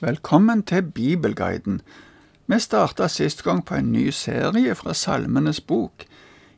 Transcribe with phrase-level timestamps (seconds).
[0.00, 1.80] Velkommen til Bibelguiden.
[2.46, 6.04] Vi starta sist gang på en ny serie fra Salmenes bok.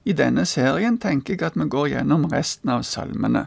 [0.05, 3.47] I denne serien tenker jeg at vi går gjennom resten av salmene.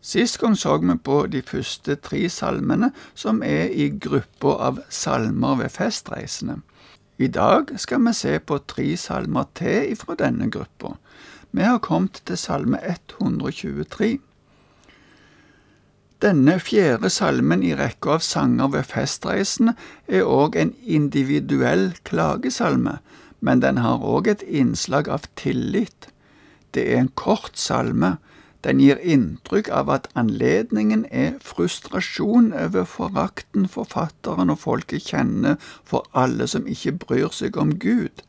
[0.00, 5.60] Sist gang så vi på de første tre salmene, som er i gruppa av salmer
[5.60, 6.62] ved festreisene.
[7.18, 10.96] I dag skal vi se på tre salmer til fra denne gruppa.
[11.52, 14.18] Vi har kommet til salme 123.
[16.22, 19.74] Denne fjerde salmen i rekka av sanger ved festreisene
[20.08, 22.98] er òg en individuell klagesalme,
[23.40, 26.08] men den har òg et innslag av tillit.
[26.74, 28.16] Det er en kort salme.
[28.64, 36.08] Den gir inntrykk av at anledningen er frustrasjon over forakten forfatteren og folket kjenner for
[36.14, 38.24] alle som ikke bryr seg om Gud.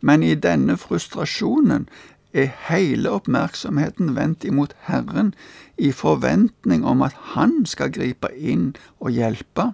[0.00, 1.86] Men i denne frustrasjonen
[2.34, 5.34] er hele oppmerksomheten vendt imot Herren
[5.78, 9.70] i forventning om at Han skal gripe inn og hjelpe.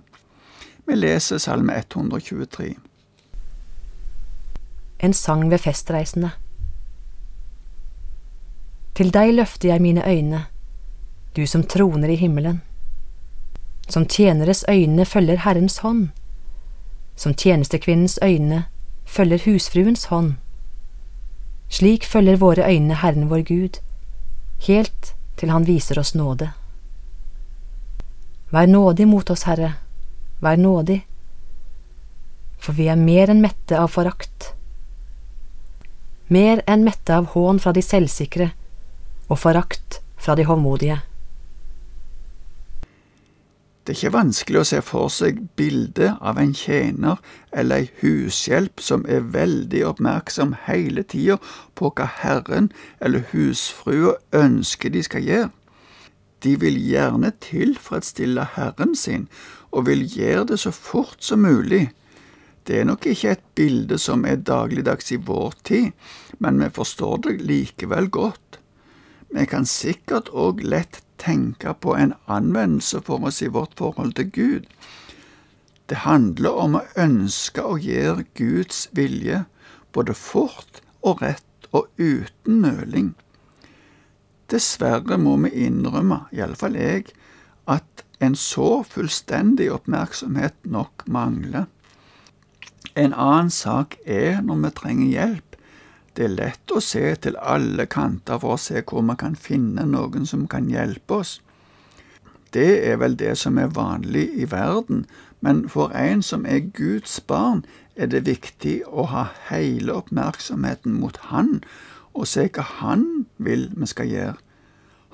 [0.86, 2.74] Vi leser Salme 123.
[5.00, 6.30] En sang ved festreisende.
[8.94, 10.44] Til deg løfter jeg mine øyne,
[11.36, 12.60] du som troner i himmelen.
[13.88, 16.08] Som tjeneres øyne følger Herrens hånd,
[17.16, 18.64] som tjenestekvinnens øyne
[19.06, 20.34] følger husfruens hånd
[21.70, 23.80] slik følger våre øyne Herren vår Gud,
[24.66, 26.50] helt til Han viser oss nåde.
[28.50, 29.74] Vær nådig mot oss, Herre,
[30.40, 31.04] vær nådig,
[32.58, 34.50] for vi er mer enn mette av forakt.
[36.28, 38.50] Mer enn mette av hån fra de selvsikre
[39.28, 40.98] og forakt fra de hovmodige.
[43.90, 47.16] Det er ikke vanskelig å se for seg bildet av en tjener
[47.50, 51.40] eller ei hushjelp som er veldig oppmerksom hele tida
[51.74, 52.68] på hva herren
[53.02, 55.50] eller husfrua ønsker de skal gjøre.
[56.38, 59.26] De vil gjerne tilfredsstille herren sin,
[59.74, 61.88] og vil gjøre det så fort som mulig.
[62.62, 65.90] Det er nok ikke et bilde som er dagligdags i vår tid,
[66.38, 68.62] men vi forstår det likevel godt.
[69.34, 74.30] Vi kan sikkert òg lett tenke på en anvendelse for oss i vårt forhold til
[74.32, 74.66] Gud.
[75.90, 79.44] Det handler om å ønske å gjøre Guds vilje,
[79.92, 83.10] både fort og rett og uten nøling.
[84.50, 87.10] Dessverre må vi innrømme, iallfall jeg,
[87.70, 91.68] at en så fullstendig oppmerksomhet nok mangler.
[92.98, 95.49] En annen sak er når vi trenger hjelp.
[96.16, 99.86] Det er lett å se til alle kanter for å se hvor vi kan finne
[99.86, 101.38] noen som kan hjelpe oss.
[102.50, 105.04] Det er vel det som er vanlig i verden,
[105.40, 107.62] men for en som er Guds barn,
[107.96, 111.60] er det viktig å ha hele oppmerksomheten mot Han
[112.14, 114.38] og se hva Han vil vi skal gjøre.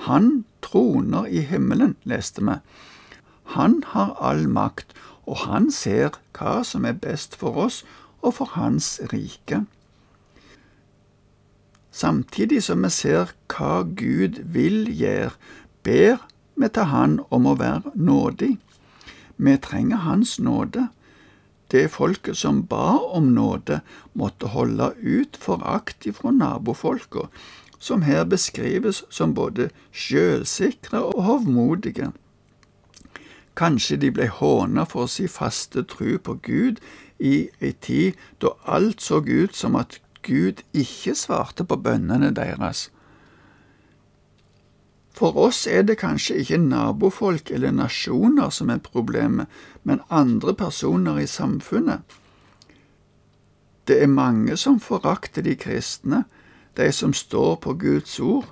[0.09, 2.57] Han troner i himmelen, leste vi.
[3.57, 4.95] Han har all makt,
[5.27, 7.85] og han ser hva som er best for oss
[8.23, 9.65] og for Hans rike.
[11.97, 15.31] Samtidig som vi ser hva Gud vil gjøre,
[15.81, 16.19] ber
[16.61, 18.51] vi til Han om å være nådig.
[19.37, 20.91] Vi trenger Hans nåde.
[21.73, 23.81] Det folket som ba om nåde,
[24.13, 27.31] måtte holde ut forakt ifra nabofolka,
[27.79, 32.13] som her beskrives som både sjølsikre og hovmodige.
[33.57, 36.81] Kanskje de ble håna for sin faste tru på Gud
[37.19, 42.89] i ei tid da alt så ut som at Gud ikke svarte på bønnene deres.
[45.17, 49.49] For oss er det kanskje ikke nabofolk eller nasjoner som er problemet,
[49.83, 52.03] men andre personer i samfunnet.
[53.89, 56.25] Det er mange som forakter de kristne,
[56.77, 58.51] de som står på Guds ord,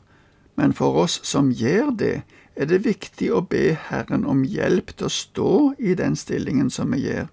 [0.57, 2.17] men for oss som gjør det,
[2.57, 6.95] er det viktig å be Herren om hjelp til å stå i den stillingen som
[6.95, 7.27] vi gjør.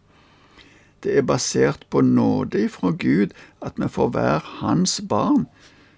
[1.01, 5.47] Det er basert på nåde ifra Gud at vi får være Hans barn.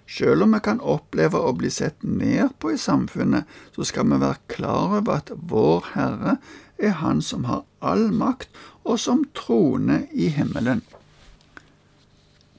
[0.08, 3.44] Selv om vi kan oppleve å bli sett ned på i samfunnet,
[3.76, 6.36] så skal vi være klar over at vår Herre
[6.78, 8.48] er Han som har all makt,
[8.84, 10.82] og som troner i himmelen.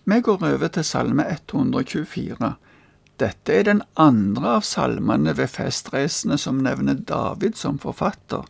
[0.05, 2.53] Vi går over til Salme 124.
[3.21, 8.45] Dette er den andre av salmene ved festreisene som nevner David som forfatter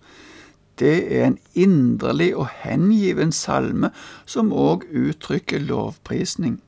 [0.80, 3.92] det er en inderlig og hengiven salme
[4.26, 6.60] som òg uttrykker lovprisning.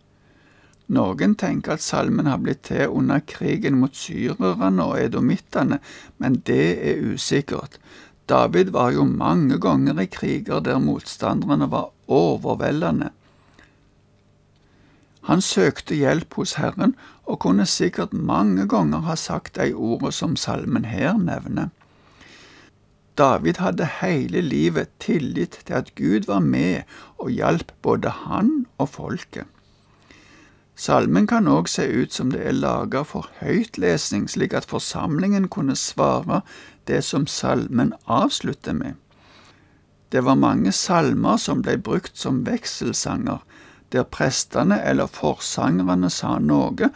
[0.87, 5.81] Noen tenker at salmen har blitt til under krigen mot syrerne og edomittene,
[6.17, 7.75] men det er usikkert.
[8.27, 13.11] David var jo mange ganger i kriger der motstanderne var overveldende.
[15.27, 16.95] Han søkte hjelp hos Herren
[17.27, 21.67] og kunne sikkert mange ganger ha sagt de ordene som salmen her nevner.
[23.17, 26.83] David hadde hele livet tillit til at Gud var med
[27.17, 29.47] og hjalp både han og folket.
[30.77, 35.73] Salmen kan òg se ut som det er laga for høytlesning, slik at forsamlingen kunne
[35.73, 36.43] svare
[36.85, 38.93] det som salmen avslutter med.
[40.13, 43.41] Det var mange salmer som ble brukt som vekselsanger,
[43.91, 46.91] der prestene eller forsangerne sa noe,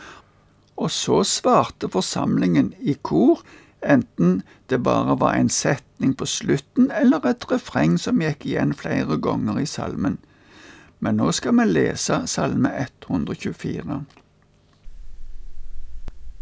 [0.77, 3.41] og så svarte forsamlingen i kor,
[3.81, 9.17] enten det bare var en setning på slutten eller et refreng som gikk igjen flere
[9.17, 10.17] ganger i salmen.
[10.99, 14.01] Men nå skal vi lese Salme 124.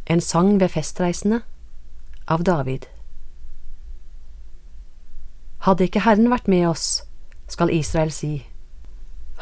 [0.10, 1.42] En sang ved festreisende
[2.28, 2.88] av David.
[5.64, 7.04] Hadde ikke Herren vært med oss,
[7.48, 8.46] skal Israel si.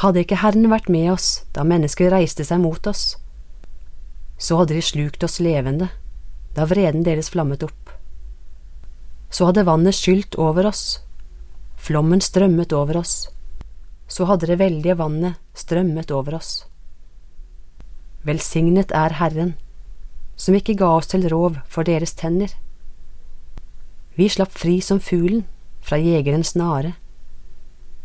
[0.02, 3.16] Hadde ikke Herren vært med oss da mennesker reiste seg mot oss,
[4.38, 5.90] så hadde de slukt oss levende
[6.58, 7.87] da vreden deres flammet opp.
[9.30, 11.00] Så hadde vannet skylt over oss,
[11.76, 13.28] flommen strømmet over oss
[14.08, 16.66] så hadde det veldige vannet strømmet over oss.
[18.24, 19.56] Velsignet er Herren,
[20.36, 22.52] som ikke ga oss til rov for deres tenner.
[24.16, 25.46] Vi slapp fri som fuglen
[25.84, 26.96] fra jegerens snare.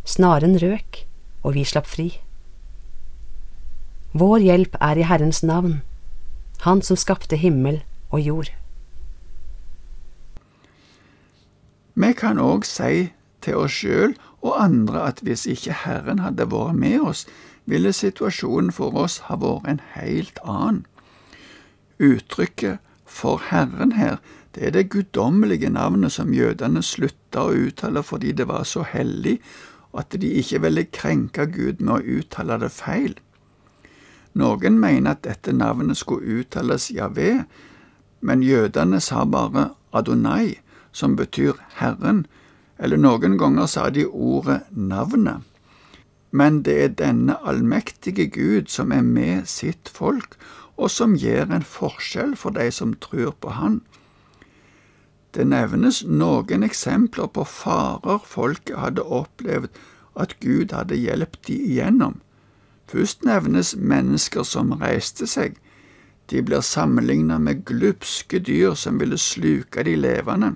[0.05, 1.05] Snaren røk,
[1.43, 2.11] og vi slapp fri.
[4.13, 5.81] Vår hjelp er i Herrens navn,
[6.63, 7.81] Han som skapte himmel
[8.15, 8.51] og jord.
[11.95, 13.13] Vi kan òg si
[13.45, 17.27] til oss sjøl og andre at hvis ikke Herren hadde vært med oss,
[17.67, 20.87] ville situasjonen for oss ha vært en helt annen.
[22.03, 24.17] Uttrykket for Herren her,
[24.55, 29.39] det er det guddommelige navnet som jødene slutta å uttale fordi det var så hellig,
[29.93, 33.15] at de ikke ville krenke Gud med å uttale det feil.
[34.33, 37.45] Noen mener at dette navnet skulle uttales Javé,
[38.21, 40.62] men jødene sa bare Adonai,
[40.93, 42.27] som betyr Herren,
[42.79, 45.43] eller noen ganger sa de ordet navnet.
[46.33, 50.37] Men det er denne allmektige Gud som er med sitt folk,
[50.77, 53.83] og som gjør en forskjell for de som tror på Han.
[55.33, 59.69] Det nevnes noen eksempler på farer folket hadde opplevd
[60.17, 62.19] at Gud hadde hjulpet de igjennom.
[62.89, 65.57] Først nevnes mennesker som reiste seg.
[66.29, 70.55] De blir sammenlignet med glupske dyr som ville sluke de levende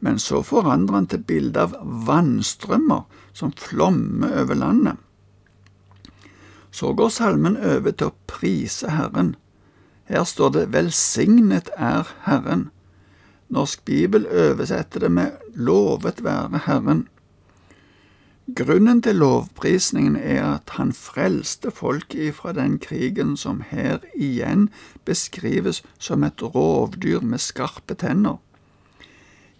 [0.00, 1.76] men så forandrer han til bilde av
[2.08, 3.04] vannstrømmer
[3.36, 4.96] som flommer over landet.
[6.70, 9.34] Så går salmen over til å prise Herren.
[10.10, 12.68] Her står det Velsignet er Herren.
[13.50, 17.08] Norsk bibel oversetter det med Lovet være Herren.
[18.56, 24.68] Grunnen til lovprisningen er at han frelste folket ifra den krigen som her igjen
[25.06, 28.40] beskrives som et rovdyr med skarpe tenner.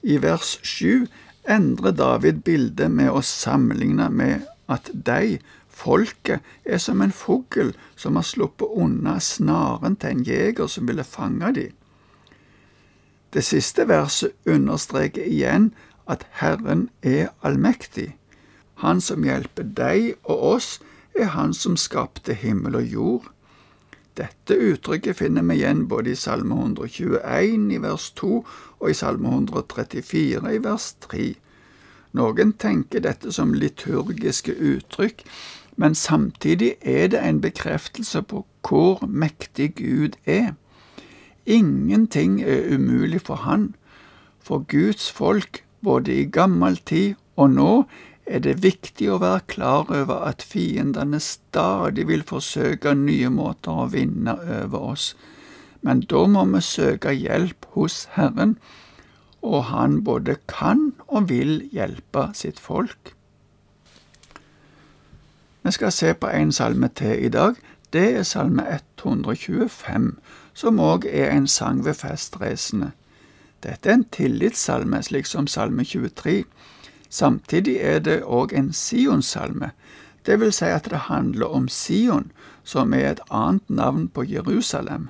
[0.02, 1.06] I vers sju
[1.44, 5.38] endrer David bildet med å sammenligne med at de,
[5.68, 11.04] folket, er som en fugl som har sluppet unna snaren til en jeger som ville
[11.04, 11.74] fange dem.
[13.30, 15.70] Det siste verset understreker igjen
[16.10, 18.16] at Herren er allmektig.
[18.82, 20.70] Han som hjelper deg og oss,
[21.14, 23.24] er Han som skapte himmel og jord.
[24.16, 28.42] Dette uttrykket finner vi igjen både i Salme 121 i vers 2
[28.80, 31.26] og i Salme 134 i vers 3.
[32.16, 35.22] Noen tenker dette som liturgiske uttrykk,
[35.80, 40.54] men samtidig er det en bekreftelse på hvor mektig Gud er.
[41.46, 43.74] Ingenting er umulig for Han.
[44.40, 47.72] For Guds folk, både i gammel tid og nå,
[48.26, 53.88] er det viktig å være klar over at fiendene stadig vil forsøke nye måter å
[53.90, 55.14] vinne over oss,
[55.82, 58.58] men da må vi søke hjelp hos Herren,
[59.42, 63.14] og Han både kan og vil hjelpe sitt folk.
[65.62, 67.54] Vi skal se på en salme til i dag.
[67.92, 68.64] Det er salme
[69.04, 70.16] 125,
[70.54, 72.92] som òg er en sang ved festreisende.
[73.62, 76.44] Dette er en tillitssalme, slik som salme 23.
[77.10, 79.70] Samtidig er det òg en Sion-salme,
[80.26, 82.32] det vil si at det handler om Sion,
[82.64, 85.08] som er et annet navn på Jerusalem.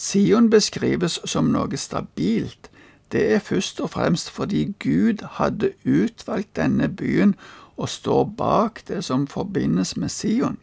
[0.00, 2.70] Sion beskrives som noe stabilt.
[3.12, 7.34] Det er først og fremst fordi Gud hadde utvalgt denne byen
[7.76, 10.56] og står bak det som forbindes med Sion.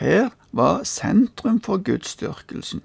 [0.00, 2.82] Her var sentrum for gudsdyrkelsen.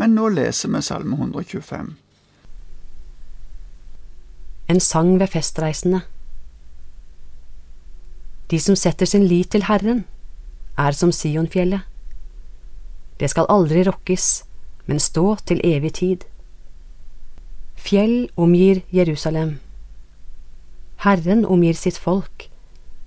[0.00, 1.92] Men nå leser vi Salme 125
[4.72, 6.00] en sang ved festreisende.
[8.50, 10.04] De som setter sin lit til Herren,
[10.78, 11.80] er som Sionfjellet.
[13.20, 14.44] Det skal aldri rokkes,
[14.86, 16.24] men stå til evig tid.
[17.76, 19.58] Fjell omgir Jerusalem,
[21.02, 22.46] Herren omgir sitt folk,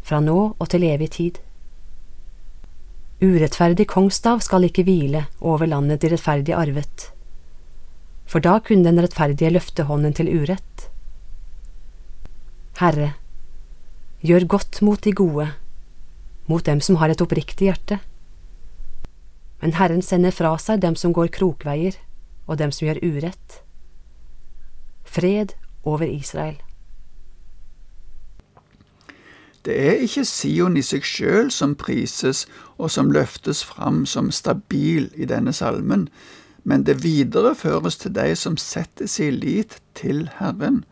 [0.03, 1.38] fra nå og til evig tid.
[3.24, 7.05] Urettferdig kongstav skal ikke hvile over landet de rettferdige arvet,
[8.27, 10.89] for da kunne den rettferdige løfte hånden til urett.
[12.82, 13.13] Herre,
[14.20, 15.48] gjør godt mot de gode,
[16.51, 18.01] mot dem som har et oppriktig hjerte.
[19.66, 21.96] Men Herren sender fra seg dem som går krokveier,
[22.46, 23.64] og dem som gjør urett.
[25.10, 26.60] Fred over Israel.
[29.66, 32.44] Det er ikke Sion i seg sjøl som prises
[32.78, 36.12] og som løftes fram som stabil i denne salmen,
[36.62, 40.84] men det videreføres til de som setter sin lit til Herren.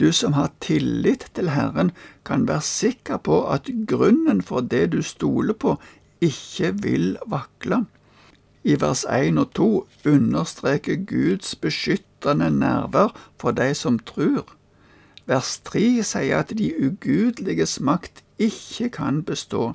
[0.00, 1.92] Du som har tillit til Herren,
[2.24, 5.76] kan være sikker på at grunnen for det du stoler på,
[6.20, 7.84] ikke vil vakle.
[8.64, 14.54] I vers 1 og 2 understreker Guds beskyttende nærvær for de som tror.
[15.26, 19.74] Vers 3 sier at de ugudeliges makt ikke kan bestå.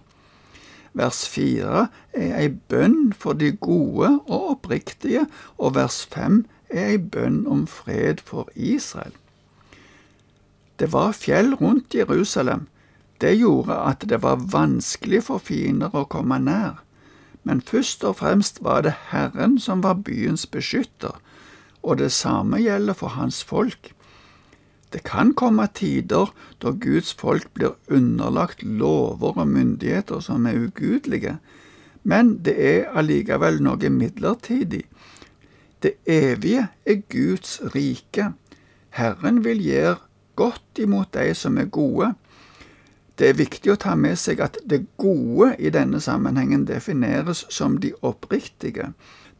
[0.94, 5.26] Vers 4 er ei bønn for de gode og oppriktige,
[5.58, 9.14] og vers 5 er ei bønn om fred for Israel.
[10.80, 12.68] Det var fjell rundt Jerusalem.
[13.24, 16.82] Det gjorde at det var vanskelig for fiender å komme nær.
[17.48, 21.16] Men først og fremst var det Herren som var byens beskytter,
[21.84, 23.94] og det samme gjelder for hans folk.
[24.94, 31.38] Det kan komme tider da Guds folk blir underlagt lover og myndigheter som er ugudelige,
[32.04, 34.84] men det er allikevel noe midlertidig.
[35.84, 38.34] Det evige er Guds rike.
[39.00, 39.98] Herren vil gjøre
[40.36, 42.14] godt imot de som er gode.
[43.20, 47.78] Det er viktig å ta med seg at det gode i denne sammenhengen defineres som
[47.82, 48.94] de oppriktige,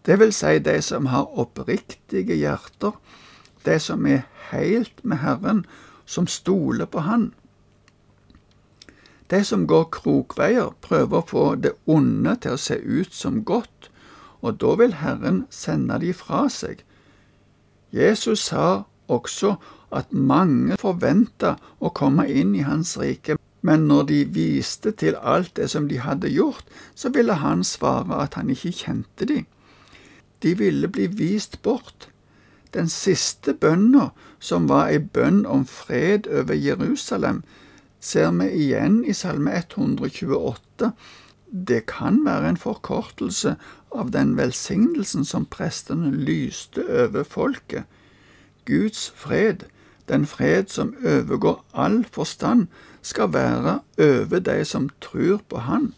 [0.06, 2.92] det vil si de som har oppriktige hjerter,
[3.66, 5.64] de som er helt med Herren,
[6.06, 7.32] som stoler på Han.
[9.32, 13.90] De som går krokveier, prøver å få det onde til å se ut som godt,
[14.44, 16.84] og da vil Herren sende de fra seg.
[17.96, 19.56] Jesus sa også
[19.96, 25.56] at mange forventa å komme inn i Hans rike, men når de viste til alt
[25.56, 26.66] det som de hadde gjort,
[26.96, 29.44] så ville han svare at han ikke kjente de.
[30.44, 32.10] De ville bli vist bort.
[32.74, 37.44] Den siste bønna, som var ei bønn om fred over Jerusalem,
[38.04, 40.92] ser vi igjen i Salme 128.
[41.48, 43.56] Det kan være en forkortelse
[43.96, 47.86] av den velsignelsen som prestene lyste over folket.
[48.66, 49.70] Guds fred,
[50.10, 52.68] den fred som overgår all forstand,
[53.04, 55.94] skal være over de som tror på Han.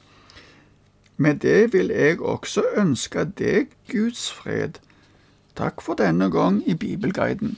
[1.18, 4.82] Med det vil jeg også ønske deg Guds fred.
[5.56, 7.56] Takk for denne gang i Bibelguiden.